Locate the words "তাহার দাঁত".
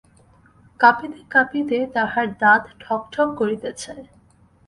1.95-2.63